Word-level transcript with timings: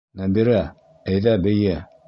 Нәбирә, 0.21 0.61
әйҙә 1.13 1.37
бейе! 1.47 1.81